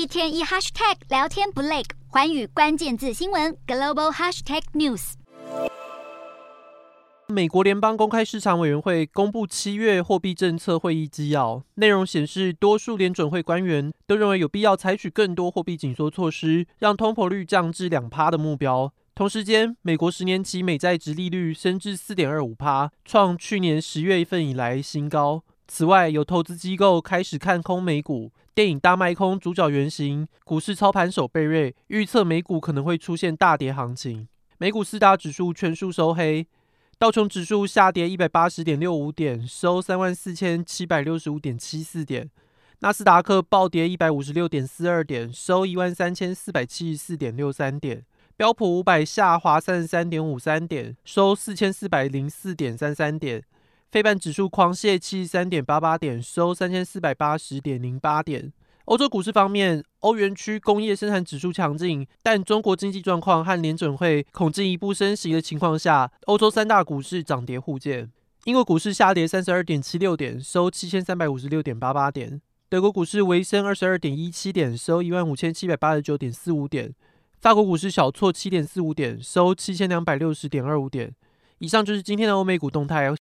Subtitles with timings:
[0.00, 5.12] 一天一 hashtag 聊天不累，环宇关键字新闻 global hashtag news。
[7.28, 18.90] 美国联邦公开市场委员会公布七月货币政策会议纪要，内容显示，多数联准会官员都认为有必要采取更多货币紧缩措施，让通膨率降至两趴的目标。
[19.14, 25.44] 同时间，美国十年期美债殖利率升至四点二五趴，创去年十月份以来新高。
[25.72, 28.32] 此外，有投资机构开始看空美股。
[28.56, 34.26] 电影《大卖空》主角原型股市操盘手贝瑞预测美股可能会出现大跌行情。
[34.58, 36.44] 美股四大指数全数收黑，
[36.98, 42.28] 道琼指数下跌一百八十点六五点，收三万四千七百六十五点七四点。
[42.80, 48.04] 纳斯达克暴跌一百五十六点四二点，收一万三千四百七十四点六三点。
[48.36, 53.44] 标普五百下滑三十三点五三点，收四千四百零四点三三点。
[53.90, 58.52] 费半指数狂泻七十三点八八点，收三千四百八十点零八点。
[58.84, 68.08] 欧洲股市方面，欧元区工业生产指数强劲，但中国经济状况和联准会恐进一步升息的情况下，欧洲三大股市涨跌互见。
[68.44, 72.40] 英国股市下跌三十二点七六点，收七千三百五十六点八八点。
[72.68, 76.94] 德国股市微升二十二点一七点，收一万五千七百八十九点四五点。
[77.40, 81.12] 法国股市小挫七点四五点，收七千两百六十点二五点。
[81.58, 83.14] 以上就是今天的欧美股动态。